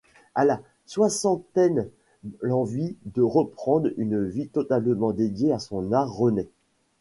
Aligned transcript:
À 0.33 0.45
la 0.45 0.59
soixantaine, 0.87 1.87
l’envie 2.41 2.95
de 3.05 3.21
reprendre 3.21 3.91
une 3.97 4.25
vie 4.25 4.47
totalement 4.47 5.11
dédiée 5.13 5.51
à 5.53 5.59
son 5.59 5.91
art 5.91 6.11
renaît. 6.11 6.47